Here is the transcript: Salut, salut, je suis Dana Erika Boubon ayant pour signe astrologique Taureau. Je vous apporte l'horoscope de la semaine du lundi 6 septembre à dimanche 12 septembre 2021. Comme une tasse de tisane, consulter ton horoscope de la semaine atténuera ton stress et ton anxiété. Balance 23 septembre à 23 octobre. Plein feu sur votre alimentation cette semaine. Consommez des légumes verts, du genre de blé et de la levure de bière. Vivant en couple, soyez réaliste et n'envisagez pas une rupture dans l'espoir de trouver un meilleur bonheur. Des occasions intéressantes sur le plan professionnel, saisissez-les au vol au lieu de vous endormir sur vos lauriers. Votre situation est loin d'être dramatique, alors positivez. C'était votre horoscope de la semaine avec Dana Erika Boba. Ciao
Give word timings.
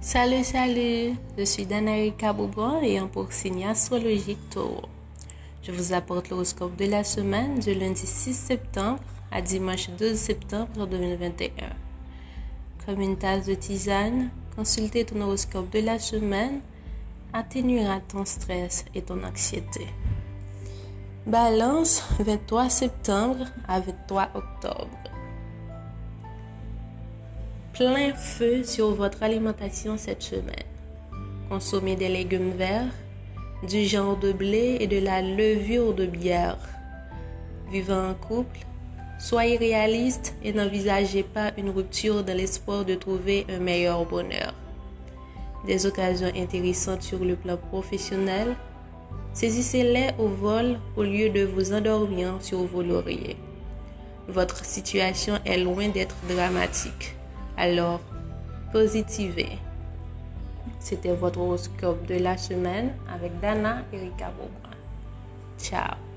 Salut, 0.00 0.42
salut, 0.44 1.14
je 1.38 1.44
suis 1.44 1.64
Dana 1.64 1.96
Erika 1.96 2.32
Boubon 2.32 2.82
ayant 2.82 3.06
pour 3.06 3.32
signe 3.32 3.64
astrologique 3.64 4.50
Taureau. 4.50 4.88
Je 5.62 5.70
vous 5.70 5.92
apporte 5.92 6.28
l'horoscope 6.28 6.76
de 6.76 6.86
la 6.86 7.04
semaine 7.04 7.60
du 7.60 7.72
lundi 7.72 8.04
6 8.04 8.34
septembre 8.34 8.98
à 9.30 9.40
dimanche 9.40 9.90
12 9.90 10.16
septembre 10.16 10.86
2021. 10.86 11.50
Comme 12.84 13.00
une 13.00 13.16
tasse 13.16 13.46
de 13.46 13.54
tisane, 13.54 14.30
consulter 14.56 15.04
ton 15.04 15.20
horoscope 15.20 15.70
de 15.70 15.78
la 15.78 16.00
semaine 16.00 16.60
atténuera 17.32 18.00
ton 18.00 18.24
stress 18.24 18.84
et 18.96 19.02
ton 19.02 19.22
anxiété. 19.22 19.86
Balance 21.26 22.02
23 22.18 22.68
septembre 22.68 23.46
à 23.68 23.78
23 23.78 24.30
octobre. 24.34 25.11
Plein 27.72 28.12
feu 28.12 28.64
sur 28.64 28.90
votre 28.90 29.22
alimentation 29.22 29.96
cette 29.96 30.22
semaine. 30.22 30.68
Consommez 31.48 31.96
des 31.96 32.10
légumes 32.10 32.50
verts, 32.50 32.92
du 33.66 33.86
genre 33.86 34.18
de 34.18 34.30
blé 34.32 34.76
et 34.80 34.86
de 34.86 34.98
la 34.98 35.22
levure 35.22 35.94
de 35.94 36.04
bière. 36.04 36.58
Vivant 37.70 38.10
en 38.10 38.14
couple, 38.14 38.58
soyez 39.18 39.56
réaliste 39.56 40.34
et 40.44 40.52
n'envisagez 40.52 41.22
pas 41.22 41.52
une 41.56 41.70
rupture 41.70 42.22
dans 42.22 42.36
l'espoir 42.36 42.84
de 42.84 42.94
trouver 42.94 43.46
un 43.48 43.58
meilleur 43.58 44.04
bonheur. 44.04 44.52
Des 45.66 45.86
occasions 45.86 46.30
intéressantes 46.36 47.02
sur 47.02 47.24
le 47.24 47.36
plan 47.36 47.56
professionnel, 47.56 48.54
saisissez-les 49.32 50.10
au 50.18 50.28
vol 50.28 50.78
au 50.94 51.04
lieu 51.04 51.30
de 51.30 51.44
vous 51.44 51.72
endormir 51.72 52.34
sur 52.40 52.64
vos 52.64 52.82
lauriers. 52.82 53.38
Votre 54.28 54.62
situation 54.62 55.38
est 55.46 55.56
loin 55.56 55.88
d'être 55.88 56.16
dramatique, 56.28 57.16
alors 57.56 58.00
positivez. 58.72 59.58
C'était 60.78 61.12
votre 61.12 61.40
horoscope 61.40 62.06
de 62.06 62.16
la 62.16 62.36
semaine 62.36 62.92
avec 63.12 63.38
Dana 63.40 63.82
Erika 63.92 64.30
Boba. 64.30 64.74
Ciao 65.58 66.11